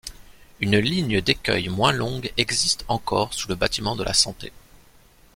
[0.61, 4.51] Une ligne d’écueils moins longue existe encore sous le bâtiment de la Santé.